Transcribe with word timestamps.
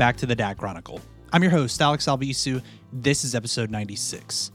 back 0.00 0.16
to 0.16 0.24
the 0.24 0.34
Dad 0.34 0.56
Chronicle. 0.56 0.98
I'm 1.30 1.42
your 1.42 1.52
host, 1.52 1.78
Alex 1.82 2.06
Albisu. 2.06 2.62
This 2.90 3.22
is 3.22 3.34
episode 3.34 3.70
96. 3.70 4.50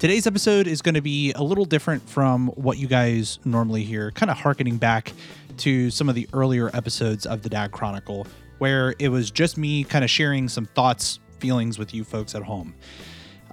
Today's 0.00 0.26
episode 0.26 0.66
is 0.66 0.82
going 0.82 0.96
to 0.96 1.00
be 1.00 1.32
a 1.34 1.40
little 1.40 1.64
different 1.64 2.02
from 2.08 2.48
what 2.48 2.76
you 2.76 2.88
guys 2.88 3.38
normally 3.44 3.84
hear, 3.84 4.10
kind 4.10 4.28
of 4.28 4.36
harkening 4.36 4.76
back 4.76 5.12
to 5.58 5.88
some 5.92 6.08
of 6.08 6.16
the 6.16 6.28
earlier 6.32 6.68
episodes 6.74 7.26
of 7.26 7.42
the 7.42 7.48
Dad 7.48 7.70
Chronicle, 7.70 8.26
where 8.58 8.96
it 8.98 9.08
was 9.08 9.30
just 9.30 9.56
me 9.56 9.84
kind 9.84 10.02
of 10.02 10.10
sharing 10.10 10.48
some 10.48 10.66
thoughts, 10.66 11.20
feelings 11.38 11.78
with 11.78 11.94
you 11.94 12.02
folks 12.02 12.34
at 12.34 12.42
home. 12.42 12.74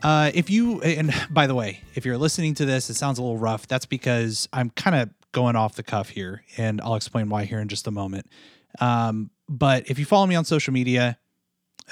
Uh, 0.01 0.31
if 0.33 0.49
you, 0.49 0.81
and 0.81 1.13
by 1.29 1.45
the 1.45 1.53
way, 1.53 1.81
if 1.93 2.07
you're 2.07 2.17
listening 2.17 2.55
to 2.55 2.65
this, 2.65 2.89
it 2.89 2.95
sounds 2.95 3.19
a 3.19 3.21
little 3.21 3.37
rough. 3.37 3.67
That's 3.67 3.85
because 3.85 4.49
I'm 4.51 4.71
kind 4.71 4.95
of 4.95 5.11
going 5.31 5.55
off 5.55 5.75
the 5.75 5.83
cuff 5.83 6.09
here, 6.09 6.43
and 6.57 6.81
I'll 6.81 6.95
explain 6.95 7.29
why 7.29 7.45
here 7.45 7.59
in 7.59 7.67
just 7.67 7.85
a 7.85 7.91
moment. 7.91 8.25
Um, 8.79 9.29
but 9.49 9.89
if 9.89 9.99
you 9.99 10.05
follow 10.05 10.25
me 10.25 10.35
on 10.35 10.45
social 10.45 10.73
media, 10.73 11.17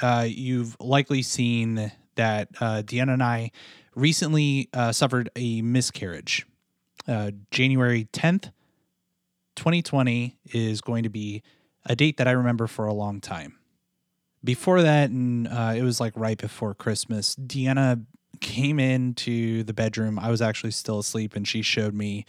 uh, 0.02 0.26
you've 0.28 0.78
likely 0.80 1.22
seen 1.22 1.92
that 2.16 2.50
uh, 2.60 2.82
Deanna 2.84 3.14
and 3.14 3.24
I 3.24 3.52
recently 3.96 4.70
uh, 4.74 4.92
suffered 4.92 5.30
a 5.36 5.62
miscarriage. 5.62 6.46
Uh, 7.08 7.32
January 7.50 8.08
10th, 8.14 8.52
2020 9.56 10.38
is 10.54 10.82
going 10.82 11.04
to 11.04 11.10
be 11.10 11.44
a 11.86 11.96
date 11.96 12.18
that 12.18 12.28
I 12.28 12.32
remember 12.32 12.68
for 12.68 12.86
a 12.86 12.94
long 12.94 13.20
time. 13.20 13.58
Before 14.44 14.82
that, 14.82 15.10
and 15.10 15.48
uh, 15.48 15.74
it 15.76 15.84
was 15.84 16.00
like 16.00 16.14
right 16.16 16.38
before 16.38 16.74
Christmas, 16.74 17.36
Deanna 17.36 18.06
came 18.40 18.80
into 18.80 19.64
the 19.64 19.74
bedroom. 19.74 20.18
I 20.18 20.32
was 20.32 20.42
actually 20.42 20.72
still 20.72 21.00
asleep, 21.00 21.36
and 21.36 21.48
she 21.48 21.62
showed 21.62 21.94
me 21.94 22.26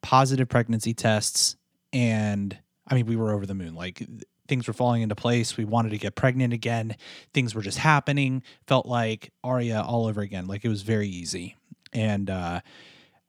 positive 0.00 0.48
pregnancy 0.48 0.94
tests. 0.94 1.56
And 1.92 2.56
I 2.86 2.94
mean, 2.94 3.06
we 3.06 3.16
were 3.16 3.32
over 3.32 3.46
the 3.46 3.54
moon. 3.54 3.74
Like 3.74 4.06
things 4.48 4.66
were 4.66 4.74
falling 4.74 5.02
into 5.02 5.14
place. 5.14 5.56
We 5.56 5.64
wanted 5.64 5.90
to 5.90 5.98
get 5.98 6.14
pregnant 6.14 6.52
again. 6.52 6.96
Things 7.34 7.54
were 7.54 7.62
just 7.62 7.78
happening. 7.78 8.42
Felt 8.66 8.86
like 8.86 9.32
Aria 9.44 9.82
all 9.82 10.06
over 10.06 10.20
again. 10.20 10.46
Like 10.46 10.64
it 10.64 10.68
was 10.68 10.82
very 10.82 11.08
easy. 11.08 11.56
And 11.92 12.28
uh, 12.30 12.60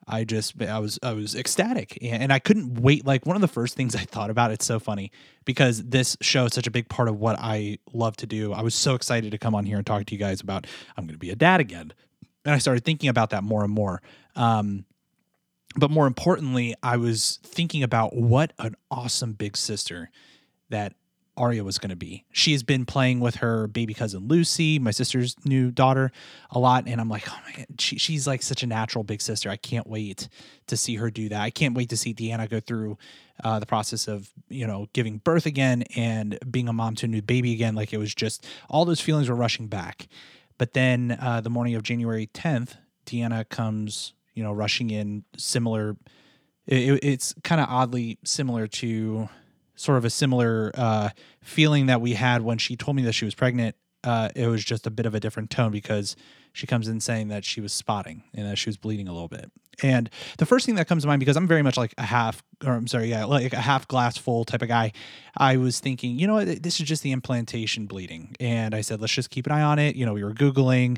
I 0.08 0.24
just 0.24 0.62
I 0.62 0.80
was 0.80 1.00
I 1.04 1.14
was 1.14 1.36
ecstatic 1.36 1.98
and 2.02 2.32
I 2.32 2.40
couldn't 2.40 2.76
wait. 2.76 3.06
Like 3.06 3.26
one 3.26 3.36
of 3.36 3.42
the 3.42 3.48
first 3.48 3.76
things 3.76 3.96
I 3.96 4.00
thought 4.06 4.30
about. 4.30 4.52
It's 4.52 4.66
so 4.66 4.80
funny 4.80 5.12
because 5.46 5.84
this 5.84 6.16
show 6.22 6.46
is 6.46 6.54
such 6.54 6.68
a 6.68 6.72
big 6.72 6.88
part 6.90 7.10
of 7.10 7.20
what 7.20 7.38
I 7.40 7.80
love 7.94 8.16
to 8.18 8.26
do. 8.28 8.54
I 8.54 8.62
was 8.62 8.74
so 8.74 8.96
excited 8.96 9.32
to 9.32 9.38
come 9.38 9.54
on 9.54 9.66
here 9.66 9.78
and 9.78 9.86
talk 9.86 10.06
to 10.06 10.16
you 10.16 10.20
guys 10.20 10.42
about 10.42 10.66
I'm 10.96 11.06
going 11.06 11.16
to 11.16 11.20
be 11.20 11.30
a 11.30 11.36
dad 11.36 11.60
again. 11.60 11.94
And 12.46 12.56
I 12.56 12.60
started 12.60 12.86
thinking 12.86 13.10
about 13.10 13.32
that 13.32 13.44
more 13.44 13.64
and 13.64 13.74
more. 13.74 14.02
Um, 14.36 14.86
but 15.76 15.92
more 15.92 16.08
importantly, 16.08 16.74
I 16.82 16.98
was 16.98 17.40
thinking 17.44 17.84
about 17.84 18.16
what 18.16 18.54
an 18.58 18.76
awesome 18.90 19.34
big 19.34 19.58
sister 19.58 20.10
that 20.70 20.94
Aria 21.38 21.64
was 21.64 21.78
going 21.78 21.92
to 21.92 21.96
be. 21.96 22.26
She 22.32 22.52
has 22.52 22.64
been 22.64 22.86
playing 22.86 23.20
with 23.20 23.36
her 23.38 23.68
baby 23.68 23.94
cousin 23.94 24.28
Lucy, 24.28 24.80
my 24.80 24.92
sister's 24.92 25.36
new 25.46 25.72
daughter, 25.72 26.12
a 26.52 26.60
lot, 26.60 26.86
and 26.88 27.00
I'm 27.00 27.10
like, 27.10 27.30
oh 27.30 27.40
my, 27.46 27.66
she, 27.80 27.98
she's 27.98 28.28
like 28.28 28.42
such 28.42 28.64
a 28.64 28.68
natural 28.68 29.04
big 29.04 29.22
sister. 29.22 29.50
I 29.50 29.58
can't 29.58 29.88
wait 29.88 30.28
to 30.68 30.76
see 30.76 30.96
her 30.96 31.10
do 31.10 31.30
that. 31.30 31.42
I 31.42 31.50
can't 31.50 31.76
wait 31.76 31.90
to 31.90 31.98
see 31.98 32.14
Deanna 32.14 32.50
go 32.50 32.60
through 32.60 32.98
uh, 33.44 33.60
the 33.60 33.66
process 33.66 34.08
of 34.08 34.32
you 34.50 34.66
know 34.66 34.88
giving 34.94 35.20
birth 35.20 35.46
again 35.46 35.84
and 35.96 36.40
being 36.50 36.68
a 36.68 36.74
mom 36.74 36.96
to 36.96 37.06
a 37.06 37.10
new 37.10 37.22
baby 37.22 37.54
again. 37.54 37.76
Like 37.76 37.94
it 37.94 37.98
was 37.98 38.14
just 38.14 38.46
all 38.70 38.86
those 38.86 39.02
feelings 39.02 39.30
were 39.30 39.36
rushing 39.36 39.68
back. 39.68 40.08
But 40.58 40.74
then 40.74 41.18
uh, 41.22 41.42
the 41.42 41.50
morning 41.50 41.76
of 41.76 41.84
January 41.84 42.28
10th, 42.34 42.78
Deanna 43.06 43.48
comes, 43.48 44.14
you 44.34 44.44
know, 44.44 44.52
rushing 44.52 44.90
in, 44.90 45.24
similar. 45.38 45.96
It, 46.66 47.04
it's 47.04 47.36
kind 47.44 47.62
of 47.62 47.68
oddly 47.70 48.18
similar 48.24 48.68
to 48.68 49.30
sort 49.78 49.98
of 49.98 50.04
a 50.04 50.10
similar 50.10 50.72
uh, 50.76 51.10
feeling 51.42 51.86
that 51.86 52.02
we 52.02 52.14
had 52.14 52.42
when 52.42 52.58
she 52.58 52.76
told 52.76 52.98
me 52.98 53.04
that 53.04 53.14
she 53.14 53.24
was 53.24 53.34
pregnant. 53.34 53.76
Uh, 54.04 54.30
it 54.36 54.48
was 54.48 54.64
just 54.64 54.86
a 54.86 54.92
bit 54.92 55.06
of 55.06 55.16
a 55.16 55.20
different 55.20 55.50
tone 55.50 55.72
because 55.72 56.16
she 56.54 56.68
comes 56.68 56.88
in 56.88 57.00
saying 57.00 57.30
that 57.30 57.46
she 57.46 57.62
was 57.62 57.72
spotting 57.72 58.24
and 58.34 58.46
that 58.48 58.58
she 58.58 58.70
was 58.70 58.78
bleeding 58.78 59.08
a 59.08 59.14
little 59.14 59.28
bit. 59.28 59.52
And 59.84 60.10
the 60.40 60.46
first 60.46 60.66
thing 60.66 60.76
that 60.76 60.88
comes 60.88 61.04
to 61.04 61.08
mind, 61.08 61.20
because 61.20 61.38
I'm 61.38 61.48
very 61.48 61.62
much 61.62 61.78
like 61.78 61.94
a 61.98 62.04
half, 62.04 62.44
or 62.66 62.74
I'm 62.74 62.88
sorry, 62.88 63.10
yeah, 63.10 63.26
like 63.26 63.54
a 63.54 63.62
half 63.62 63.88
glass 63.88 64.18
full 64.18 64.44
type 64.44 64.64
of 64.64 64.68
guy, 64.68 64.92
I 65.38 65.58
was 65.58 65.80
thinking, 65.80 66.18
you 66.18 66.26
know 66.26 66.44
this 66.44 66.80
is 66.80 66.88
just 66.88 67.04
the 67.04 67.12
implantation 67.12 67.86
bleeding. 67.86 68.36
And 68.40 68.74
I 68.74 68.82
said, 68.82 69.02
let's 69.02 69.14
just 69.14 69.30
keep 69.30 69.46
an 69.46 69.52
eye 69.52 69.62
on 69.62 69.78
it. 69.78 69.96
You 69.96 70.06
know, 70.06 70.14
we 70.14 70.24
were 70.24 70.34
Googling, 70.34 70.98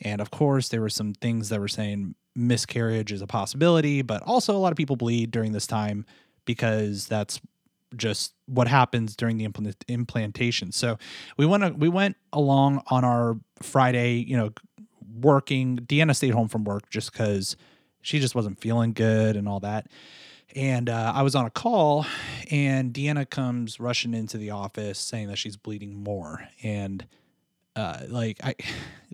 and 0.00 0.20
of 0.20 0.30
course, 0.30 0.68
there 0.68 0.80
were 0.80 0.90
some 0.90 1.14
things 1.14 1.48
that 1.48 1.60
were 1.60 1.68
saying 1.68 2.14
miscarriage 2.36 3.12
is 3.12 3.22
a 3.22 3.26
possibility, 3.26 4.02
but 4.02 4.22
also 4.22 4.54
a 4.54 4.58
lot 4.58 4.72
of 4.72 4.76
people 4.76 4.96
bleed 4.96 5.30
during 5.30 5.52
this 5.52 5.66
time 5.66 6.04
because 6.44 7.06
that's 7.06 7.40
just 7.96 8.34
what 8.46 8.68
happens 8.68 9.16
during 9.16 9.38
the 9.38 9.44
implant- 9.44 9.84
implantation. 9.88 10.72
So 10.72 10.98
we 11.36 11.46
went 11.46 11.78
we 11.78 11.88
went 11.88 12.16
along 12.32 12.82
on 12.88 13.04
our 13.04 13.38
Friday, 13.62 14.16
you 14.16 14.36
know, 14.36 14.50
working. 15.20 15.78
Deanna 15.78 16.14
stayed 16.14 16.32
home 16.32 16.48
from 16.48 16.64
work 16.64 16.90
just 16.90 17.12
because 17.12 17.56
she 18.02 18.20
just 18.20 18.34
wasn't 18.34 18.60
feeling 18.60 18.92
good 18.92 19.36
and 19.36 19.48
all 19.48 19.60
that. 19.60 19.86
And 20.54 20.88
uh, 20.88 21.12
I 21.14 21.22
was 21.22 21.34
on 21.34 21.44
a 21.44 21.50
call, 21.50 22.06
and 22.50 22.92
Deanna 22.92 23.28
comes 23.28 23.78
rushing 23.78 24.14
into 24.14 24.38
the 24.38 24.50
office 24.50 24.98
saying 24.98 25.28
that 25.28 25.36
she's 25.36 25.58
bleeding 25.58 26.02
more. 26.02 26.48
And 26.62 27.06
uh, 27.76 28.00
like 28.08 28.40
I, 28.42 28.54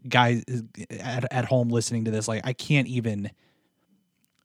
guys 0.08 0.44
at, 0.90 1.32
at 1.32 1.44
home 1.44 1.70
listening 1.70 2.04
to 2.04 2.10
this, 2.12 2.28
like 2.28 2.46
I 2.46 2.52
can't 2.52 2.86
even 2.86 3.30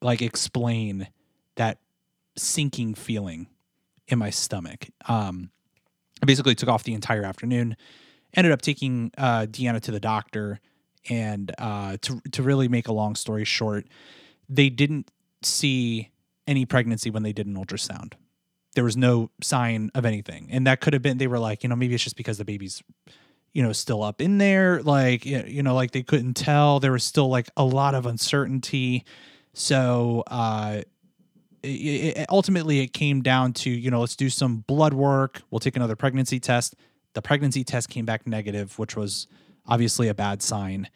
like 0.02 0.22
explain 0.22 1.08
that 1.56 1.78
sinking 2.36 2.96
feeling 2.96 3.48
in 4.10 4.20
my 4.20 4.30
stomach. 4.30 4.90
Um, 5.08 5.52
I 6.22 6.26
basically 6.26 6.56
took 6.56 6.70
off 6.70 6.84
the 6.84 6.94
entire 6.94 7.24
afternoon. 7.24 7.78
Ended 8.34 8.52
up 8.52 8.62
taking 8.62 9.12
uh, 9.18 9.48
Deanna 9.50 9.82
to 9.82 9.92
the 9.92 10.00
doctor, 10.00 10.60
and 11.10 11.52
uh, 11.58 11.98
to 12.02 12.22
to 12.32 12.44
really 12.44 12.68
make 12.68 12.88
a 12.88 12.92
long 12.92 13.16
story 13.16 13.46
short, 13.46 13.88
they 14.48 14.70
didn't 14.70 15.10
see 15.42 16.10
any 16.46 16.66
pregnancy 16.66 17.10
when 17.10 17.24
they 17.24 17.34
did 17.34 17.48
an 17.48 17.56
ultrasound. 17.56 18.14
There 18.76 18.84
was 18.84 18.96
no 18.96 19.32
sign 19.42 19.90
of 19.96 20.06
anything, 20.06 20.50
and 20.52 20.68
that 20.68 20.80
could 20.80 20.94
have 20.94 21.02
been. 21.02 21.18
They 21.18 21.28
were 21.28 21.40
like, 21.40 21.64
you 21.64 21.70
know, 21.70 21.76
maybe 21.76 21.96
it's 21.96 22.04
just 22.04 22.18
because 22.18 22.38
the 22.38 22.46
baby's, 22.46 22.84
you 23.52 23.64
know, 23.64 23.72
still 23.72 24.04
up 24.04 24.22
in 24.22 24.38
there. 24.38 24.84
Like, 24.84 25.26
you 25.26 25.64
know, 25.64 25.74
like 25.74 25.92
they 25.92 26.04
couldn't 26.04 26.36
tell. 26.36 26.80
There 26.80 26.92
was 26.92 27.04
still 27.04 27.30
like 27.30 27.50
a 27.58 27.64
lot 27.64 27.96
of 27.96 28.06
uncertainty. 28.06 29.06
So, 29.54 30.24
uh, 30.28 30.82
it, 31.64 32.18
it, 32.18 32.26
ultimately 32.30 32.80
it 32.80 32.94
came 32.94 33.22
down 33.22 33.54
to 33.54 33.70
you 33.70 33.92
know 33.92 34.00
let's 34.02 34.16
do 34.16 34.30
some 34.30 34.58
blood 34.68 34.94
work. 34.94 35.42
We'll 35.50 35.60
take 35.60 35.76
another 35.76 35.96
pregnancy 35.96 36.40
test. 36.40 36.76
The 37.14 37.22
pregnancy 37.22 37.64
test 37.64 37.90
came 37.90 38.06
back 38.06 38.28
negative 38.28 38.78
which 38.80 38.96
was 38.96 39.28
obviously 39.68 40.08
a 40.08 40.14
bad 40.14 40.42
sign. 40.42 40.90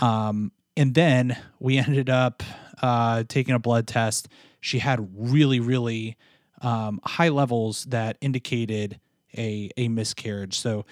Um, 0.00 0.52
and 0.76 0.94
then 0.94 1.36
we 1.58 1.78
ended 1.78 2.10
up 2.10 2.42
uh, 2.80 3.24
taking 3.28 3.54
a 3.54 3.58
blood 3.58 3.86
test. 3.86 4.28
She 4.60 4.78
had 4.78 5.08
really 5.14 5.60
really 5.60 6.16
um, 6.62 7.00
high 7.04 7.28
levels 7.28 7.84
that 7.86 8.16
indicated 8.20 9.00
a, 9.36 9.70
a 9.76 9.88
miscarriage. 9.88 10.58
So 10.58 10.84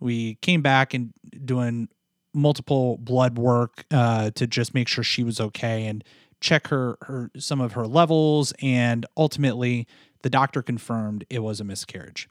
we 0.00 0.36
came 0.36 0.62
back 0.62 0.94
and 0.94 1.12
doing 1.44 1.88
multiple 2.34 2.98
blood 2.98 3.38
work 3.38 3.84
uh, 3.90 4.30
to 4.32 4.46
just 4.46 4.74
make 4.74 4.88
sure 4.88 5.02
she 5.02 5.24
was 5.24 5.40
okay. 5.40 5.86
And 5.86 6.04
check 6.40 6.68
her 6.68 6.96
her 7.02 7.30
some 7.36 7.60
of 7.60 7.72
her 7.72 7.86
levels 7.86 8.52
and 8.62 9.06
ultimately 9.16 9.86
the 10.22 10.30
doctor 10.30 10.62
confirmed 10.62 11.24
it 11.30 11.40
was 11.40 11.60
a 11.60 11.64
miscarriage. 11.64 12.28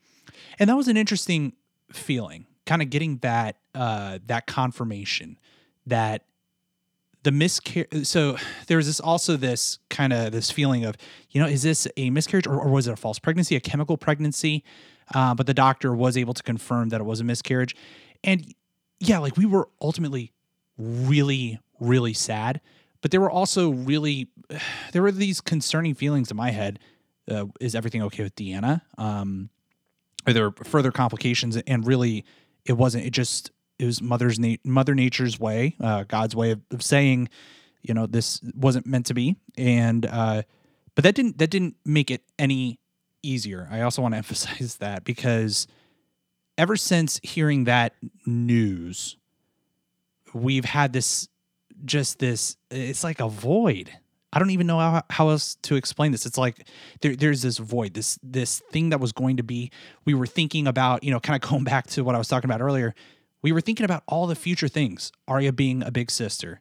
And 0.60 0.70
that 0.70 0.76
was 0.76 0.88
an 0.88 0.98
interesting 0.98 1.54
feeling, 1.92 2.46
kind 2.66 2.82
of 2.82 2.90
getting 2.90 3.18
that 3.18 3.58
uh 3.76 4.20
that 4.26 4.48
confirmation 4.48 5.38
that 5.86 6.24
the 7.24 7.32
miscarriage 7.32 8.06
so 8.06 8.38
there's 8.68 8.86
this 8.86 9.00
also 9.00 9.36
this 9.36 9.80
kind 9.90 10.14
of 10.14 10.32
this 10.32 10.52
feeling 10.52 10.86
of 10.86 10.96
you 11.32 11.42
know 11.42 11.48
is 11.48 11.64
this 11.64 11.88
a 11.98 12.10
miscarriage 12.10 12.48
or, 12.48 12.60
or 12.60 12.70
was 12.70 12.88
it 12.88 12.94
a 12.94 12.96
false 12.96 13.20
pregnancy 13.20 13.56
a 13.56 13.60
chemical 13.60 13.98
pregnancy? 13.98 14.64
Uh, 15.14 15.34
but 15.34 15.48
the 15.48 15.54
doctor 15.54 15.96
was 15.96 16.18
able 16.18 16.34
to 16.34 16.44
confirm 16.44 16.90
that 16.90 17.00
it 17.00 17.06
was 17.06 17.22
a 17.22 17.24
miscarriage. 17.24 17.76
And 18.24 18.54
yeah 19.00 19.20
like 19.20 19.38
we 19.38 19.46
were 19.46 19.70
ultimately 19.82 20.34
really 20.78 21.60
really 21.80 22.14
sad 22.14 22.62
but 23.02 23.12
there 23.12 23.22
were 23.22 23.32
also 23.32 23.70
really 23.70 24.30
there 24.92 25.02
were 25.02 25.12
these 25.12 25.42
concerning 25.42 25.94
feelings 25.96 26.32
in 26.32 26.38
my 26.38 26.52
head. 26.52 26.80
Uh, 27.30 27.46
is 27.60 27.76
everything 27.76 28.02
okay 28.04 28.24
with 28.24 28.36
Deanna? 28.36 28.82
Um, 28.98 29.50
are 30.26 30.34
there 30.34 30.52
further 30.52 30.92
complications? 30.92 31.58
And 31.58 31.86
really, 31.86 32.26
it 32.66 32.74
wasn't. 32.74 33.06
It 33.06 33.12
just 33.12 33.52
it 33.80 33.86
was 33.86 34.02
mother's 34.02 34.40
na- 34.40 34.56
mother 34.64 34.96
nature's 34.96 35.40
way, 35.40 35.76
uh, 35.80 36.04
God's 36.08 36.36
way 36.36 36.52
of, 36.52 36.62
of, 36.72 36.82
saying, 36.82 37.30
you 37.82 37.94
know, 37.94 38.08
this 38.08 38.42
wasn't 38.56 38.86
meant 38.86 39.06
to 39.08 39.14
be. 39.14 39.36
And 39.58 40.06
uh, 40.06 40.44
but 40.96 41.04
that 41.04 41.16
didn't 41.16 41.38
that 41.38 41.50
didn't 41.50 41.76
make 41.86 42.12
it 42.12 42.24
any 42.40 42.80
easier. 43.24 43.68
I 43.72 43.82
also 43.82 44.02
want 44.02 44.14
to 44.14 44.18
emphasize 44.18 44.78
that 44.78 45.04
because 45.04 45.68
ever 46.58 46.76
since 46.76 47.20
hearing 47.24 47.66
that 47.66 47.94
news, 48.26 49.18
we've 50.34 50.66
had 50.66 50.94
this 50.94 51.30
just 51.86 52.20
this 52.20 52.58
it's 52.72 53.04
like 53.04 53.20
a 53.20 53.30
void 53.30 53.92
I 54.34 54.40
don't 54.40 54.50
even 54.50 54.68
know 54.68 54.78
how, 54.78 55.04
how 55.10 55.30
else 55.30 55.56
to 55.64 55.76
explain 55.76 56.12
this. 56.12 56.26
It's 56.26 56.38
like 56.38 56.68
there, 57.02 57.16
there's 57.16 57.42
this 57.42 57.58
void, 57.58 57.94
this 57.94 58.20
this 58.22 58.62
thing 58.72 58.90
that 58.90 59.00
was 59.00 59.12
going 59.12 59.38
to 59.38 59.44
be. 59.44 59.72
We 60.06 60.14
were 60.14 60.28
thinking 60.28 60.68
about, 60.68 61.04
you 61.04 61.12
know, 61.12 61.20
kind 61.20 61.42
of 61.42 61.50
going 61.50 61.64
back 61.64 61.88
to 61.88 62.04
what 62.04 62.14
I 62.14 62.18
was 62.18 62.28
talking 62.28 62.50
about 62.50 62.62
earlier. 62.62 62.94
We 63.42 63.52
were 63.52 63.62
thinking 63.62 63.86
about 63.86 64.04
all 64.08 64.28
the 64.28 64.36
future 64.36 64.68
things. 64.68 65.12
Aria 65.28 65.54
being 65.54 65.82
a 65.82 65.92
big 65.92 66.12
sister, 66.12 66.60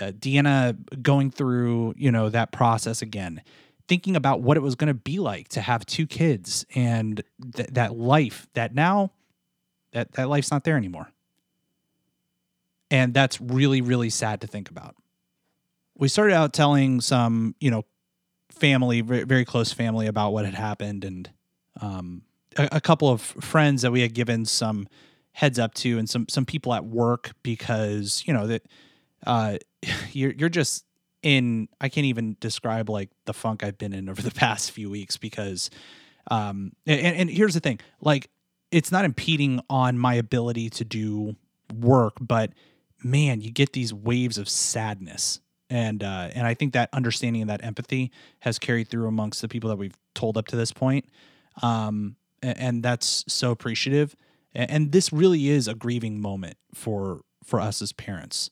uh, 0.00 0.12
Deanna 0.12 0.76
going 1.02 1.30
through, 1.30 1.94
you 1.96 2.10
know, 2.10 2.30
that 2.30 2.52
process 2.52 3.02
again, 3.02 3.42
thinking 3.86 4.16
about 4.16 4.40
what 4.40 4.56
it 4.56 4.60
was 4.60 4.74
going 4.74 4.88
to 4.88 4.94
be 4.94 5.18
like 5.18 5.48
to 5.50 5.60
have 5.60 5.84
two 5.84 6.06
kids 6.06 6.64
and 6.74 7.22
th- 7.54 7.68
that 7.72 7.94
life 7.94 8.46
that 8.54 8.74
now 8.74 9.12
that 9.92 10.12
that 10.12 10.28
life's 10.28 10.50
not 10.50 10.64
there 10.64 10.76
anymore. 10.76 11.10
And 12.94 13.12
that's 13.12 13.40
really 13.40 13.80
really 13.80 14.10
sad 14.10 14.40
to 14.42 14.46
think 14.46 14.70
about 14.70 14.94
we 15.96 16.08
started 16.08 16.34
out 16.34 16.52
telling 16.52 17.00
some, 17.00 17.54
you 17.60 17.70
know, 17.70 17.84
family, 18.50 19.00
very 19.00 19.44
close 19.44 19.72
family 19.72 20.06
about 20.06 20.32
what 20.32 20.44
had 20.44 20.54
happened, 20.54 21.04
and 21.04 21.30
um, 21.80 22.22
a, 22.56 22.68
a, 22.72 22.80
couple 22.80 23.08
of 23.08 23.20
friends 23.20 23.82
that 23.82 23.90
we 23.90 24.00
had 24.00 24.14
given 24.14 24.44
some 24.44 24.86
heads 25.32 25.58
up 25.58 25.74
to, 25.74 25.98
and 25.98 26.08
some 26.08 26.28
some 26.28 26.44
people 26.44 26.72
at 26.74 26.84
work 26.84 27.32
because 27.42 28.22
you 28.26 28.32
know 28.32 28.46
that 28.46 28.62
uh, 29.26 29.58
you're 30.12 30.32
you're 30.32 30.48
just 30.48 30.84
in. 31.22 31.68
I 31.80 31.88
can't 31.88 32.06
even 32.06 32.36
describe 32.40 32.88
like 32.88 33.10
the 33.24 33.34
funk 33.34 33.64
I've 33.64 33.78
been 33.78 33.92
in 33.92 34.08
over 34.08 34.22
the 34.22 34.30
past 34.34 34.70
few 34.70 34.90
weeks 34.90 35.16
because, 35.16 35.70
um, 36.30 36.72
and, 36.86 37.00
and 37.00 37.30
here's 37.30 37.54
the 37.54 37.60
thing, 37.60 37.80
like 38.00 38.30
it's 38.70 38.90
not 38.90 39.04
impeding 39.04 39.60
on 39.70 39.98
my 39.98 40.14
ability 40.14 40.70
to 40.70 40.84
do 40.84 41.36
work, 41.72 42.14
but 42.20 42.52
man, 43.04 43.40
you 43.40 43.50
get 43.50 43.72
these 43.72 43.92
waves 43.92 44.38
of 44.38 44.48
sadness 44.48 45.40
and 45.70 46.04
uh, 46.04 46.28
and 46.34 46.46
I 46.46 46.54
think 46.54 46.72
that 46.74 46.88
understanding 46.92 47.42
and 47.42 47.50
that 47.50 47.64
empathy 47.64 48.10
has 48.40 48.58
carried 48.58 48.88
through 48.88 49.08
amongst 49.08 49.42
the 49.42 49.48
people 49.48 49.70
that 49.70 49.76
we've 49.76 49.96
told 50.14 50.36
up 50.36 50.46
to 50.48 50.56
this 50.56 50.72
point, 50.72 51.06
um, 51.62 52.16
and, 52.42 52.58
and, 52.58 52.82
that's 52.82 53.24
so 53.26 53.50
appreciative. 53.50 54.14
And, 54.54 54.70
and, 54.70 54.92
this 54.92 55.12
really 55.12 55.48
is 55.48 55.66
a 55.66 55.74
grieving 55.74 56.20
moment 56.20 56.56
for 56.74 57.22
for 57.44 57.60
us 57.60 57.80
as 57.80 57.92
parents. 57.92 58.50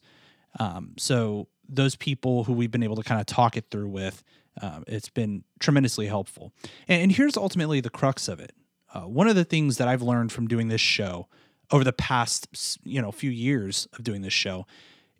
Um, 0.59 0.93
so 0.97 1.47
those 1.67 1.95
people 1.95 2.43
who 2.43 2.53
we've 2.53 2.71
been 2.71 2.83
able 2.83 2.95
to 2.97 3.03
kind 3.03 3.21
of 3.21 3.25
talk 3.25 3.57
it 3.57 3.65
through 3.71 3.87
with, 3.87 4.23
uh, 4.61 4.81
it's 4.85 5.09
been 5.09 5.43
tremendously 5.59 6.07
helpful. 6.07 6.51
And, 6.87 7.03
and, 7.03 7.11
here's 7.11 7.37
ultimately 7.37 7.79
the 7.79 7.89
crux 7.89 8.27
of 8.27 8.39
it. 8.39 8.53
Uh, 8.93 9.01
one 9.01 9.27
of 9.27 9.35
the 9.35 9.45
things 9.45 9.77
that 9.77 9.87
I've 9.87 10.01
learned 10.01 10.31
from 10.31 10.47
doing 10.47 10.67
this 10.67 10.81
show 10.81 11.27
over 11.71 11.83
the 11.83 11.93
past 11.93 12.47
you 12.83 13.01
know 13.01 13.11
few 13.11 13.31
years 13.31 13.87
of 13.93 14.03
doing 14.03 14.21
this 14.21 14.33
show 14.33 14.65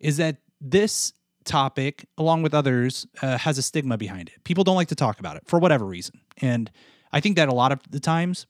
is 0.00 0.16
that 0.18 0.36
this 0.60 1.12
topic, 1.44 2.06
along 2.18 2.42
with 2.42 2.54
others, 2.54 3.06
uh, 3.22 3.38
has 3.38 3.58
a 3.58 3.62
stigma 3.62 3.96
behind 3.96 4.28
it. 4.28 4.42
People 4.44 4.64
don't 4.64 4.76
like 4.76 4.88
to 4.88 4.94
talk 4.94 5.20
about 5.20 5.36
it 5.36 5.42
for 5.46 5.58
whatever 5.58 5.84
reason. 5.84 6.20
And 6.38 6.70
I 7.12 7.20
think 7.20 7.36
that 7.36 7.48
a 7.48 7.54
lot 7.54 7.70
of 7.70 7.80
the 7.90 8.00
times 8.00 8.46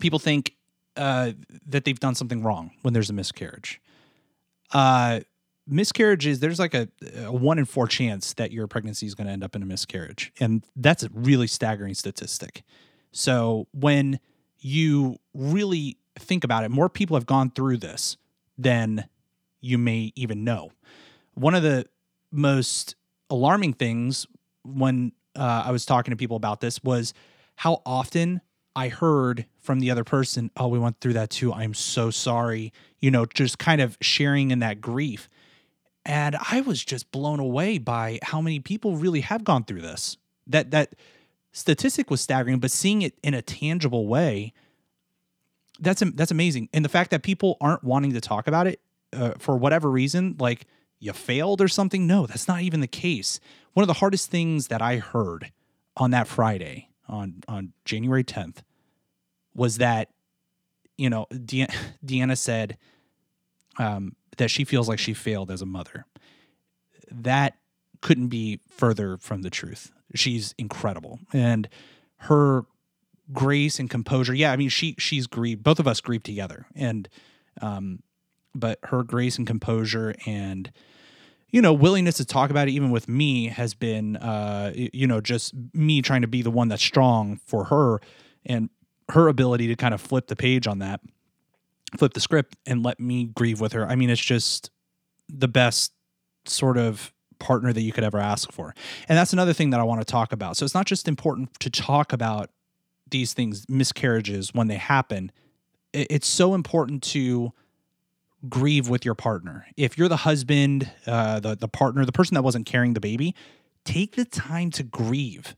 people 0.00 0.18
think 0.18 0.54
uh, 0.96 1.32
that 1.66 1.84
they've 1.84 1.98
done 1.98 2.14
something 2.14 2.42
wrong 2.42 2.70
when 2.82 2.94
there's 2.94 3.10
a 3.10 3.12
miscarriage. 3.12 3.80
Uh, 4.72 5.20
miscarriages, 5.66 6.40
there's 6.40 6.58
like 6.58 6.74
a, 6.74 6.88
a, 7.16 7.32
one 7.32 7.58
in 7.58 7.64
four 7.64 7.86
chance 7.86 8.32
that 8.34 8.52
your 8.52 8.66
pregnancy 8.66 9.06
is 9.06 9.14
going 9.14 9.26
to 9.26 9.32
end 9.32 9.44
up 9.44 9.54
in 9.54 9.62
a 9.62 9.66
miscarriage. 9.66 10.32
And 10.40 10.64
that's 10.76 11.02
a 11.02 11.10
really 11.12 11.46
staggering 11.46 11.94
statistic. 11.94 12.62
So 13.12 13.66
when 13.72 14.20
you 14.58 15.18
really 15.34 15.98
think 16.18 16.44
about 16.44 16.64
it, 16.64 16.70
more 16.70 16.88
people 16.88 17.16
have 17.16 17.26
gone 17.26 17.50
through 17.50 17.78
this 17.78 18.16
than 18.58 19.08
you 19.60 19.78
may 19.78 20.12
even 20.14 20.44
know. 20.44 20.72
One 21.34 21.54
of 21.54 21.62
the 21.62 21.86
most 22.30 22.94
alarming 23.30 23.74
things 23.74 24.26
when 24.64 25.12
uh, 25.34 25.64
I 25.66 25.70
was 25.70 25.84
talking 25.84 26.12
to 26.12 26.16
people 26.16 26.36
about 26.36 26.60
this 26.60 26.82
was 26.82 27.12
how 27.56 27.82
often 27.84 28.40
I 28.74 28.88
heard 28.88 29.46
from 29.58 29.80
the 29.80 29.90
other 29.90 30.04
person, 30.04 30.50
"Oh, 30.56 30.68
we 30.68 30.78
went 30.78 31.00
through 31.00 31.14
that 31.14 31.30
too. 31.30 31.52
I'm 31.52 31.74
so 31.74 32.10
sorry." 32.10 32.72
You 33.00 33.10
know, 33.10 33.26
just 33.26 33.58
kind 33.58 33.80
of 33.80 33.96
sharing 34.00 34.50
in 34.50 34.58
that 34.60 34.80
grief. 34.80 35.28
And 36.04 36.36
I 36.50 36.60
was 36.60 36.84
just 36.84 37.10
blown 37.10 37.40
away 37.40 37.78
by 37.78 38.20
how 38.22 38.40
many 38.40 38.60
people 38.60 38.96
really 38.96 39.22
have 39.22 39.44
gone 39.44 39.64
through 39.64 39.82
this. 39.82 40.16
That 40.46 40.70
that 40.70 40.94
statistic 41.52 42.10
was 42.10 42.20
staggering, 42.20 42.58
but 42.58 42.70
seeing 42.70 43.02
it 43.02 43.14
in 43.22 43.34
a 43.34 43.42
tangible 43.42 44.06
way, 44.06 44.52
that's 45.80 46.02
that's 46.14 46.30
amazing. 46.30 46.68
And 46.72 46.84
the 46.84 46.88
fact 46.88 47.10
that 47.10 47.22
people 47.22 47.56
aren't 47.60 47.84
wanting 47.84 48.12
to 48.12 48.20
talk 48.20 48.46
about 48.46 48.66
it 48.66 48.80
uh, 49.12 49.32
for 49.38 49.56
whatever 49.56 49.90
reason, 49.90 50.36
like 50.38 50.66
you 50.98 51.12
failed 51.12 51.60
or 51.60 51.68
something. 51.68 52.06
No, 52.06 52.26
that's 52.26 52.48
not 52.48 52.62
even 52.62 52.80
the 52.80 52.86
case. 52.86 53.40
One 53.74 53.82
of 53.82 53.88
the 53.88 53.94
hardest 53.94 54.30
things 54.30 54.68
that 54.68 54.80
I 54.80 54.96
heard 54.96 55.52
on 55.96 56.10
that 56.10 56.26
Friday, 56.26 56.88
on 57.08 57.42
on 57.48 57.72
January 57.84 58.24
10th, 58.24 58.58
was 59.54 59.78
that 59.78 60.10
you 60.96 61.10
know 61.10 61.26
De- 61.30 61.68
Deanna 62.04 62.36
said 62.36 62.78
um, 63.78 64.16
that 64.38 64.50
she 64.50 64.64
feels 64.64 64.88
like 64.88 64.98
she 64.98 65.14
failed 65.14 65.50
as 65.50 65.62
a 65.62 65.66
mother. 65.66 66.06
That 67.10 67.58
couldn't 68.00 68.28
be 68.28 68.60
further 68.68 69.16
from 69.16 69.42
the 69.42 69.50
truth. 69.50 69.92
She's 70.14 70.54
incredible, 70.58 71.20
and 71.32 71.68
her 72.18 72.64
grace 73.32 73.78
and 73.78 73.90
composure. 73.90 74.34
Yeah, 74.34 74.52
I 74.52 74.56
mean 74.56 74.68
she 74.68 74.94
she's 74.98 75.26
grieved. 75.26 75.62
Both 75.62 75.78
of 75.78 75.88
us 75.88 76.00
grieved 76.00 76.26
together, 76.26 76.66
and 76.74 77.08
um, 77.60 78.00
but 78.54 78.78
her 78.84 79.02
grace 79.02 79.38
and 79.38 79.46
composure 79.46 80.14
and 80.26 80.72
you 81.50 81.62
know 81.62 81.72
willingness 81.72 82.16
to 82.16 82.24
talk 82.24 82.50
about 82.50 82.68
it 82.68 82.72
even 82.72 82.90
with 82.90 83.08
me 83.08 83.48
has 83.48 83.74
been 83.74 84.16
uh 84.16 84.72
you 84.74 85.06
know 85.06 85.20
just 85.20 85.54
me 85.72 86.02
trying 86.02 86.22
to 86.22 86.28
be 86.28 86.42
the 86.42 86.50
one 86.50 86.68
that's 86.68 86.82
strong 86.82 87.38
for 87.46 87.64
her 87.64 88.00
and 88.44 88.70
her 89.10 89.28
ability 89.28 89.68
to 89.68 89.76
kind 89.76 89.94
of 89.94 90.00
flip 90.00 90.26
the 90.26 90.36
page 90.36 90.66
on 90.66 90.80
that 90.80 91.00
flip 91.96 92.14
the 92.14 92.20
script 92.20 92.56
and 92.66 92.82
let 92.82 92.98
me 92.98 93.26
grieve 93.26 93.60
with 93.60 93.72
her 93.72 93.86
i 93.86 93.94
mean 93.94 94.10
it's 94.10 94.20
just 94.20 94.70
the 95.28 95.48
best 95.48 95.92
sort 96.46 96.76
of 96.76 97.12
partner 97.38 97.72
that 97.72 97.82
you 97.82 97.92
could 97.92 98.04
ever 98.04 98.18
ask 98.18 98.50
for 98.50 98.74
and 99.08 99.16
that's 99.16 99.32
another 99.32 99.52
thing 99.52 99.70
that 99.70 99.78
i 99.78 99.82
want 99.82 100.00
to 100.00 100.04
talk 100.04 100.32
about 100.32 100.56
so 100.56 100.64
it's 100.64 100.74
not 100.74 100.86
just 100.86 101.06
important 101.06 101.52
to 101.60 101.70
talk 101.70 102.12
about 102.12 102.50
these 103.10 103.32
things 103.32 103.68
miscarriages 103.68 104.52
when 104.52 104.68
they 104.68 104.76
happen 104.76 105.30
it's 105.96 106.26
so 106.26 106.54
important 106.54 107.02
to 107.02 107.52
grieve 108.48 108.88
with 108.88 109.04
your 109.04 109.14
partner. 109.14 109.66
If 109.76 109.96
you're 109.96 110.08
the 110.08 110.18
husband, 110.18 110.90
uh, 111.06 111.40
the 111.40 111.56
the 111.56 111.68
partner, 111.68 112.04
the 112.04 112.12
person 112.12 112.34
that 112.34 112.42
wasn't 112.42 112.66
carrying 112.66 112.94
the 112.94 113.00
baby, 113.00 113.34
take 113.84 114.16
the 114.16 114.24
time 114.24 114.70
to 114.72 114.82
grieve. 114.82 115.56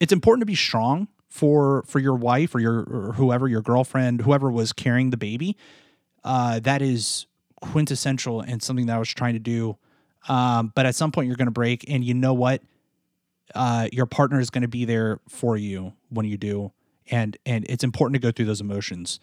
It's 0.00 0.12
important 0.12 0.42
to 0.42 0.46
be 0.46 0.54
strong 0.54 1.08
for 1.28 1.84
for 1.86 1.98
your 1.98 2.14
wife 2.14 2.54
or 2.54 2.60
your 2.60 2.80
or 2.80 3.12
whoever 3.16 3.46
your 3.46 3.62
girlfriend, 3.62 4.22
whoever 4.22 4.50
was 4.50 4.72
carrying 4.72 5.10
the 5.10 5.16
baby. 5.16 5.56
Uh, 6.24 6.60
that 6.60 6.82
is 6.82 7.26
quintessential 7.60 8.40
and 8.40 8.62
something 8.62 8.86
that 8.86 8.96
I 8.96 8.98
was 8.98 9.12
trying 9.12 9.34
to 9.34 9.40
do. 9.40 9.76
Um, 10.28 10.72
but 10.74 10.86
at 10.86 10.94
some 10.94 11.10
point, 11.10 11.26
you're 11.26 11.36
going 11.36 11.46
to 11.46 11.52
break, 11.52 11.84
and 11.88 12.04
you 12.04 12.14
know 12.14 12.32
what? 12.32 12.62
Uh, 13.54 13.88
your 13.92 14.06
partner 14.06 14.40
is 14.40 14.50
going 14.50 14.62
to 14.62 14.68
be 14.68 14.84
there 14.84 15.20
for 15.28 15.56
you 15.56 15.92
when 16.10 16.26
you 16.26 16.36
do, 16.36 16.72
and 17.10 17.36
and 17.46 17.64
it's 17.68 17.84
important 17.84 18.14
to 18.14 18.20
go 18.20 18.30
through 18.30 18.46
those 18.46 18.60
emotions. 18.60 19.20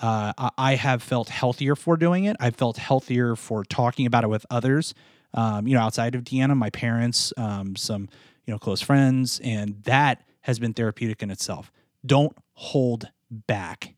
Uh, 0.00 0.32
I 0.58 0.74
have 0.74 1.02
felt 1.02 1.30
healthier 1.30 1.74
for 1.74 1.96
doing 1.96 2.24
it. 2.24 2.36
I've 2.38 2.56
felt 2.56 2.76
healthier 2.76 3.34
for 3.34 3.64
talking 3.64 4.06
about 4.06 4.24
it 4.24 4.28
with 4.28 4.44
others. 4.50 4.92
Um, 5.32 5.66
you 5.66 5.74
know, 5.74 5.80
outside 5.80 6.14
of 6.14 6.22
Deanna, 6.24 6.56
my 6.56 6.70
parents, 6.70 7.32
um, 7.36 7.76
some 7.76 8.08
you 8.46 8.52
know 8.52 8.58
close 8.58 8.80
friends, 8.80 9.40
and 9.42 9.82
that 9.84 10.22
has 10.42 10.58
been 10.58 10.74
therapeutic 10.74 11.22
in 11.22 11.30
itself. 11.30 11.72
Don't 12.04 12.36
hold 12.52 13.10
back. 13.30 13.94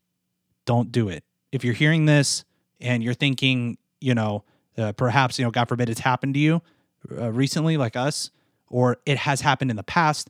Don't 0.65 0.91
do 0.91 1.09
it. 1.09 1.23
If 1.51 1.63
you're 1.63 1.73
hearing 1.73 2.05
this 2.05 2.43
and 2.79 3.03
you're 3.03 3.13
thinking, 3.13 3.77
you 4.01 4.15
know, 4.15 4.43
uh, 4.77 4.93
perhaps 4.93 5.37
you 5.37 5.45
know, 5.45 5.51
God 5.51 5.67
forbid, 5.67 5.89
it's 5.89 5.99
happened 5.99 6.33
to 6.35 6.39
you 6.39 6.61
uh, 7.11 7.31
recently, 7.31 7.77
like 7.77 7.95
us, 7.95 8.31
or 8.69 8.97
it 9.05 9.17
has 9.17 9.41
happened 9.41 9.71
in 9.71 9.77
the 9.77 9.83
past. 9.83 10.29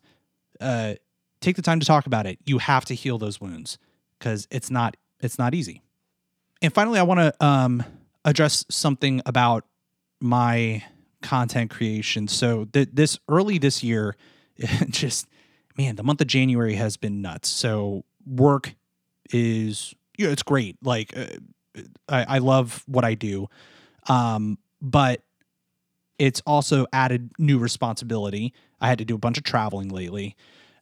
Uh, 0.59 0.95
take 1.41 1.55
the 1.55 1.61
time 1.61 1.79
to 1.79 1.85
talk 1.85 2.05
about 2.05 2.25
it. 2.25 2.39
You 2.45 2.57
have 2.57 2.85
to 2.85 2.95
heal 2.95 3.17
those 3.17 3.39
wounds 3.39 3.77
because 4.17 4.47
it's 4.51 4.69
not 4.69 4.97
it's 5.21 5.37
not 5.37 5.53
easy. 5.53 5.81
And 6.61 6.73
finally, 6.73 6.99
I 6.99 7.03
want 7.03 7.19
to 7.19 7.45
um, 7.45 7.83
address 8.25 8.65
something 8.69 9.21
about 9.25 9.65
my 10.19 10.83
content 11.21 11.71
creation. 11.71 12.27
So 12.27 12.65
th- 12.65 12.89
this 12.91 13.17
early 13.29 13.57
this 13.57 13.83
year, 13.83 14.15
just 14.89 15.27
man, 15.77 15.95
the 15.95 16.03
month 16.03 16.21
of 16.21 16.27
January 16.27 16.75
has 16.75 16.97
been 16.97 17.21
nuts. 17.21 17.49
So 17.49 18.03
work 18.25 18.75
is 19.31 19.93
know, 20.25 20.31
it's 20.31 20.43
great. 20.43 20.77
Like 20.83 21.17
uh, 21.17 21.81
I, 22.07 22.35
I 22.35 22.37
love 22.39 22.83
what 22.87 23.05
I 23.05 23.13
do, 23.13 23.47
um, 24.07 24.57
but 24.81 25.21
it's 26.19 26.41
also 26.45 26.85
added 26.93 27.31
new 27.39 27.57
responsibility. 27.57 28.53
I 28.79 28.89
had 28.89 28.99
to 28.99 29.05
do 29.05 29.15
a 29.15 29.17
bunch 29.17 29.37
of 29.37 29.43
traveling 29.43 29.89
lately, 29.89 30.35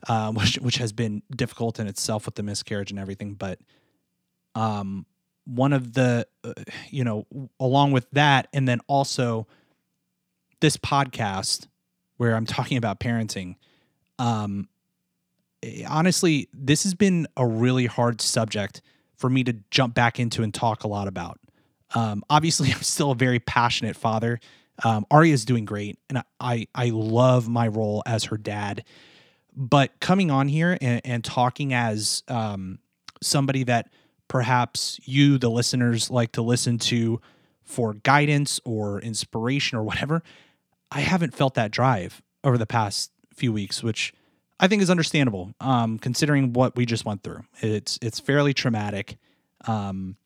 um, 0.09 0.35
which 0.35 0.55
which 0.55 0.77
has 0.77 0.91
been 0.91 1.21
difficult 1.33 1.79
in 1.79 1.87
itself 1.87 2.25
with 2.25 2.35
the 2.35 2.43
miscarriage 2.43 2.91
and 2.91 2.99
everything. 2.99 3.35
But 3.35 3.59
um, 4.55 5.05
one 5.45 5.71
of 5.71 5.93
the, 5.93 6.27
uh, 6.43 6.53
you 6.89 7.03
know, 7.03 7.25
along 7.59 7.91
with 7.91 8.09
that, 8.11 8.47
and 8.51 8.67
then 8.67 8.81
also 8.87 9.47
this 10.59 10.75
podcast 10.75 11.67
where 12.17 12.35
I'm 12.35 12.45
talking 12.45 12.77
about 12.77 12.99
parenting. 12.99 13.55
Um, 14.19 14.67
eh, 15.61 15.83
honestly, 15.87 16.49
this 16.51 16.83
has 16.83 16.95
been 16.95 17.27
a 17.37 17.45
really 17.45 17.85
hard 17.85 18.21
subject 18.21 18.81
for 19.15 19.29
me 19.29 19.43
to 19.43 19.53
jump 19.71 19.93
back 19.93 20.19
into 20.19 20.43
and 20.43 20.53
talk 20.53 20.83
a 20.83 20.87
lot 20.87 21.07
about. 21.07 21.39
Um, 21.95 22.23
obviously, 22.29 22.71
I'm 22.73 22.81
still 22.81 23.11
a 23.11 23.15
very 23.15 23.39
passionate 23.39 23.95
father. 23.95 24.39
Um, 24.83 25.05
Aria 25.09 25.33
is 25.33 25.45
doing 25.45 25.65
great, 25.65 25.97
and 26.09 26.23
I 26.39 26.67
I 26.75 26.89
love 26.89 27.47
my 27.47 27.67
role 27.67 28.03
as 28.05 28.25
her 28.25 28.37
dad. 28.37 28.83
But 29.55 29.99
coming 29.99 30.29
on 30.29 30.47
here 30.47 30.77
and, 30.79 31.01
and 31.03 31.23
talking 31.23 31.73
as 31.73 32.21
um, 32.27 32.77
somebody 33.21 33.63
that 33.63 33.89
perhaps 34.27 34.99
you, 35.03 35.39
the 35.39 35.49
listeners, 35.49 36.11
like 36.11 36.33
to 36.33 36.43
listen 36.43 36.77
to 36.77 37.19
for 37.63 37.95
guidance 37.95 38.59
or 38.65 39.01
inspiration 39.01 39.77
or 39.77 39.83
whatever, 39.83 40.21
I 40.91 40.99
haven't 40.99 41.33
felt 41.33 41.55
that 41.55 41.71
drive 41.71 42.21
over 42.43 42.57
the 42.57 42.67
past 42.67 43.11
few 43.33 43.51
weeks, 43.51 43.81
which 43.81 44.13
I 44.59 44.67
think 44.67 44.81
is 44.81 44.89
understandable, 44.89 45.53
um, 45.59 45.97
considering 45.97 46.53
what 46.53 46.75
we 46.75 46.85
just 46.85 47.05
went 47.05 47.23
through. 47.23 47.43
It's 47.61 47.97
it's 48.01 48.19
fairly 48.19 48.53
traumatic, 48.53 49.17
um, 49.65 50.17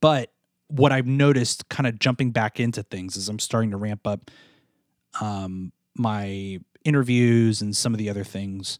but 0.00 0.31
what 0.72 0.92
I've 0.92 1.06
noticed, 1.06 1.68
kind 1.68 1.86
of 1.86 1.98
jumping 1.98 2.30
back 2.30 2.58
into 2.58 2.82
things, 2.82 3.16
is 3.16 3.28
I'm 3.28 3.38
starting 3.38 3.70
to 3.70 3.76
ramp 3.76 4.06
up 4.06 4.30
um, 5.20 5.72
my 5.94 6.58
interviews 6.84 7.62
and 7.62 7.76
some 7.76 7.92
of 7.92 7.98
the 7.98 8.08
other 8.10 8.24
things. 8.24 8.78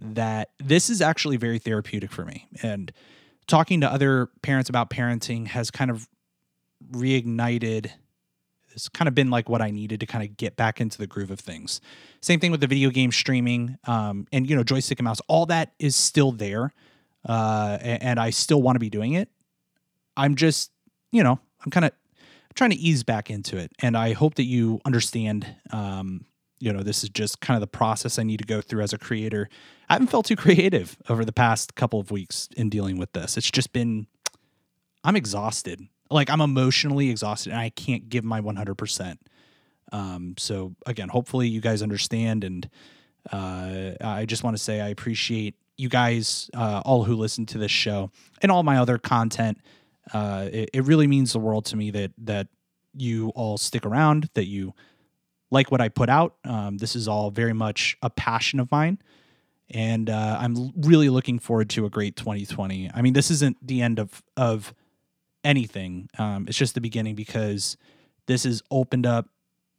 That 0.00 0.50
this 0.58 0.90
is 0.90 1.02
actually 1.02 1.38
very 1.38 1.58
therapeutic 1.58 2.12
for 2.12 2.24
me, 2.24 2.46
and 2.62 2.92
talking 3.46 3.80
to 3.80 3.92
other 3.92 4.28
parents 4.42 4.68
about 4.70 4.90
parenting 4.90 5.48
has 5.48 5.70
kind 5.70 5.90
of 5.90 6.08
reignited 6.92 7.90
it's 8.78 8.88
kind 8.88 9.08
of 9.08 9.14
been 9.14 9.28
like 9.28 9.48
what 9.48 9.60
I 9.60 9.70
needed 9.72 9.98
to 10.00 10.06
kind 10.06 10.24
of 10.24 10.36
get 10.36 10.56
back 10.56 10.80
into 10.80 10.98
the 10.98 11.06
groove 11.08 11.32
of 11.32 11.40
things. 11.40 11.80
Same 12.20 12.38
thing 12.38 12.52
with 12.52 12.60
the 12.60 12.68
video 12.68 12.90
game 12.90 13.10
streaming, 13.10 13.76
um, 13.84 14.28
and 14.32 14.48
you 14.48 14.54
know, 14.54 14.62
joystick 14.62 15.00
and 15.00 15.04
mouse. 15.04 15.20
All 15.26 15.46
that 15.46 15.72
is 15.80 15.96
still 15.96 16.30
there, 16.30 16.72
uh, 17.28 17.78
and, 17.80 18.02
and 18.02 18.20
I 18.20 18.30
still 18.30 18.62
want 18.62 18.76
to 18.76 18.80
be 18.80 18.90
doing 18.90 19.14
it. 19.14 19.30
I'm 20.16 20.36
just, 20.36 20.70
you 21.10 21.22
know, 21.22 21.38
I'm 21.64 21.70
kind 21.70 21.86
of 21.86 21.92
trying 22.54 22.70
to 22.70 22.76
ease 22.76 23.04
back 23.04 23.30
into 23.30 23.56
it, 23.56 23.72
and 23.80 23.96
I 23.96 24.12
hope 24.12 24.34
that 24.36 24.44
you 24.44 24.80
understand. 24.84 25.46
Um, 25.70 26.24
you 26.60 26.72
know, 26.72 26.82
this 26.82 27.04
is 27.04 27.10
just 27.10 27.40
kind 27.40 27.56
of 27.56 27.60
the 27.60 27.68
process 27.68 28.18
I 28.18 28.24
need 28.24 28.38
to 28.38 28.44
go 28.44 28.60
through 28.60 28.82
as 28.82 28.92
a 28.92 28.98
creator. 28.98 29.48
I 29.88 29.92
haven't 29.92 30.08
felt 30.08 30.26
too 30.26 30.34
creative 30.34 30.96
over 31.08 31.24
the 31.24 31.32
past 31.32 31.76
couple 31.76 32.00
of 32.00 32.10
weeks 32.10 32.48
in 32.56 32.68
dealing 32.68 32.98
with 32.98 33.12
this. 33.12 33.36
It's 33.36 33.48
just 33.48 33.72
been, 33.72 34.08
I'm 35.04 35.14
exhausted 35.14 35.86
like 36.10 36.30
I'm 36.30 36.40
emotionally 36.40 37.10
exhausted 37.10 37.50
and 37.50 37.60
I 37.60 37.70
can't 37.70 38.08
give 38.08 38.24
my 38.24 38.40
100%. 38.40 39.18
Um, 39.92 40.34
so 40.38 40.74
again, 40.86 41.08
hopefully 41.08 41.48
you 41.48 41.60
guys 41.60 41.82
understand. 41.82 42.44
And 42.44 42.68
uh, 43.30 43.92
I 44.00 44.24
just 44.26 44.42
want 44.42 44.56
to 44.56 44.62
say 44.62 44.80
I 44.80 44.88
appreciate 44.88 45.54
you 45.76 45.88
guys, 45.88 46.50
uh, 46.54 46.82
all 46.84 47.04
who 47.04 47.14
listen 47.14 47.46
to 47.46 47.58
this 47.58 47.70
show 47.70 48.10
and 48.42 48.50
all 48.50 48.62
my 48.62 48.78
other 48.78 48.98
content. 48.98 49.58
Uh, 50.12 50.48
it, 50.52 50.70
it, 50.72 50.84
really 50.84 51.06
means 51.06 51.32
the 51.32 51.38
world 51.38 51.64
to 51.66 51.76
me 51.76 51.90
that 51.90 52.12
that 52.18 52.48
you 52.94 53.30
all 53.30 53.58
stick 53.58 53.84
around, 53.84 54.28
that 54.34 54.46
you 54.46 54.74
like 55.50 55.70
what 55.70 55.80
I 55.80 55.88
put 55.88 56.08
out. 56.08 56.36
Um, 56.44 56.78
this 56.78 56.96
is 56.96 57.08
all 57.08 57.30
very 57.30 57.52
much 57.52 57.96
a 58.02 58.10
passion 58.10 58.60
of 58.60 58.70
mine. 58.70 58.98
And 59.70 60.08
uh, 60.08 60.38
I'm 60.40 60.72
really 60.76 61.10
looking 61.10 61.38
forward 61.38 61.68
to 61.70 61.84
a 61.84 61.90
great 61.90 62.16
2020. 62.16 62.90
I 62.92 63.02
mean, 63.02 63.12
this 63.12 63.30
isn't 63.30 63.56
the 63.66 63.82
end 63.82 63.98
of 63.98 64.22
of 64.36 64.74
anything. 65.44 66.08
Um, 66.18 66.46
it's 66.48 66.56
just 66.56 66.74
the 66.74 66.80
beginning 66.80 67.14
because 67.14 67.76
this 68.26 68.44
has 68.44 68.62
opened 68.70 69.06
up 69.06 69.28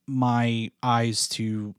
my 0.07 0.71
eyes 0.81 1.27
to 1.29 1.75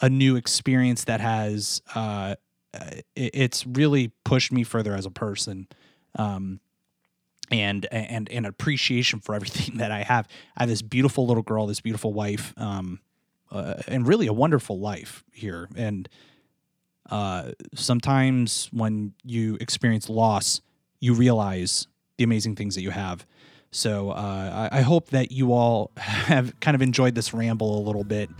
a 0.00 0.08
new 0.08 0.36
experience 0.36 1.04
that 1.04 1.20
has 1.20 1.80
uh, 1.94 2.34
it, 2.74 3.04
it's 3.14 3.66
really 3.66 4.12
pushed 4.24 4.52
me 4.52 4.64
further 4.64 4.94
as 4.94 5.06
a 5.06 5.10
person. 5.10 5.68
Um, 6.16 6.60
and 7.52 7.86
and 7.92 8.28
an 8.30 8.44
appreciation 8.44 9.20
for 9.20 9.34
everything 9.34 9.76
that 9.78 9.90
I 9.90 10.02
have. 10.02 10.26
I 10.56 10.62
have 10.62 10.68
this 10.68 10.82
beautiful 10.82 11.26
little 11.26 11.42
girl, 11.42 11.66
this 11.66 11.80
beautiful 11.80 12.12
wife, 12.12 12.54
um, 12.56 13.00
uh, 13.50 13.74
and 13.86 14.06
really 14.06 14.26
a 14.26 14.32
wonderful 14.32 14.78
life 14.78 15.24
here. 15.32 15.68
And 15.76 16.08
uh, 17.10 17.52
sometimes 17.74 18.68
when 18.72 19.12
you 19.24 19.58
experience 19.60 20.08
loss, 20.08 20.60
you 21.00 21.14
realize 21.14 21.86
the 22.16 22.24
amazing 22.24 22.56
things 22.56 22.74
that 22.74 22.82
you 22.82 22.90
have. 22.90 23.26
So 23.70 24.10
uh, 24.10 24.68
I, 24.70 24.78
I, 24.78 24.80
hope 24.82 25.08
that 25.08 25.32
you 25.32 25.52
all 25.52 25.90
have 25.96 26.58
kind 26.60 26.74
of 26.74 26.82
enjoyed 26.82 27.14
this 27.14 27.32
ramble 27.34 27.78
a 27.78 27.82
little 27.82 28.04
bit. 28.04 28.30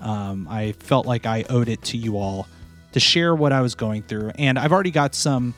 Um, 0.00 0.48
I 0.50 0.72
felt 0.72 1.06
like 1.06 1.26
I 1.26 1.44
owed 1.50 1.68
it 1.68 1.82
to 1.84 1.98
you 1.98 2.16
all 2.16 2.48
to 2.92 3.00
share 3.00 3.34
what 3.34 3.52
I 3.52 3.60
was 3.60 3.74
going 3.74 4.02
through, 4.02 4.32
and 4.36 4.58
I've 4.58 4.72
already 4.72 4.90
got 4.90 5.14
some 5.14 5.54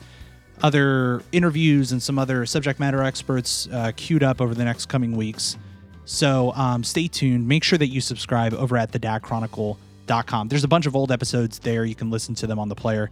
other 0.63 1.21
interviews 1.31 1.91
and 1.91 2.01
some 2.01 2.17
other 2.17 2.45
subject 2.45 2.79
matter 2.79 3.03
experts 3.03 3.67
uh, 3.71 3.91
queued 3.95 4.23
up 4.23 4.41
over 4.41 4.55
the 4.55 4.63
next 4.63 4.87
coming 4.87 5.15
weeks. 5.15 5.57
So 6.05 6.53
um, 6.53 6.83
stay 6.83 7.07
tuned. 7.07 7.47
Make 7.47 7.63
sure 7.63 7.77
that 7.77 7.87
you 7.87 8.01
subscribe 8.01 8.53
over 8.53 8.77
at 8.77 8.91
thedadchronicle.com. 8.91 10.47
There's 10.47 10.63
a 10.63 10.67
bunch 10.67 10.85
of 10.85 10.95
old 10.95 11.11
episodes 11.11 11.59
there. 11.59 11.85
You 11.85 11.95
can 11.95 12.09
listen 12.09 12.33
to 12.35 12.47
them 12.47 12.59
on 12.59 12.69
the 12.69 12.75
player. 12.75 13.11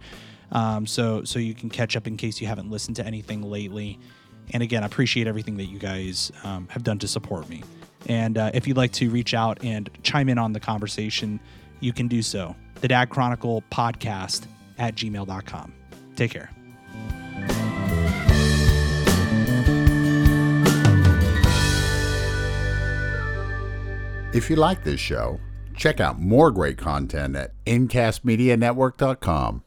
Um, 0.50 0.86
so 0.86 1.24
so 1.24 1.38
you 1.38 1.54
can 1.54 1.70
catch 1.70 1.96
up 1.96 2.06
in 2.06 2.16
case 2.16 2.40
you 2.40 2.46
haven't 2.46 2.70
listened 2.70 2.96
to 2.96 3.06
anything 3.06 3.42
lately. 3.42 3.98
And 4.52 4.62
again, 4.62 4.82
I 4.82 4.86
appreciate 4.86 5.26
everything 5.26 5.56
that 5.58 5.66
you 5.66 5.78
guys 5.78 6.32
um, 6.44 6.68
have 6.68 6.82
done 6.82 6.98
to 6.98 7.08
support 7.08 7.48
me. 7.48 7.62
And 8.06 8.36
uh, 8.36 8.50
if 8.52 8.66
you'd 8.66 8.76
like 8.76 8.92
to 8.94 9.08
reach 9.10 9.32
out 9.34 9.62
and 9.62 9.88
chime 10.02 10.28
in 10.28 10.38
on 10.38 10.52
the 10.52 10.60
conversation, 10.60 11.40
you 11.80 11.92
can 11.92 12.08
do 12.08 12.22
so. 12.22 12.54
The 12.80 12.88
Dad 12.88 13.10
Chronicle 13.10 13.62
podcast 13.70 14.46
at 14.78 14.94
gmail.com. 14.94 15.72
Take 16.16 16.32
care. 16.32 16.50
If 24.32 24.48
you 24.48 24.56
like 24.56 24.82
this 24.82 24.98
show, 24.98 25.38
check 25.76 26.00
out 26.00 26.18
more 26.18 26.50
great 26.50 26.78
content 26.78 27.36
at 27.36 27.52
incastmedianetwork.com. 27.66 29.62